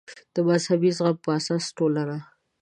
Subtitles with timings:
[0.33, 2.17] د مذهبي زغم پر اساس ټولنه